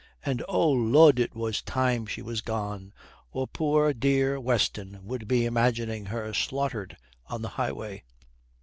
[0.25, 2.91] And, oh Lud, it was time she was gone,
[3.31, 8.01] or poor, dear Weston would be imagining her slaughtered on the highway.